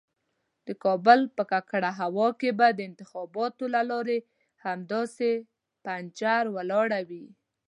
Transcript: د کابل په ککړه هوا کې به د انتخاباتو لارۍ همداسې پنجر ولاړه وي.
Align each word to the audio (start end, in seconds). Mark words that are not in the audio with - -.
د 0.67 0.69
کابل 0.83 1.19
په 1.35 1.43
ککړه 1.51 1.91
هوا 2.01 2.27
کې 2.39 2.49
به 2.57 2.67
د 2.73 2.79
انتخاباتو 2.89 3.63
لارۍ 3.75 4.19
همداسې 4.65 5.31
پنجر 5.83 6.43
ولاړه 6.55 6.99
وي. 7.09 7.25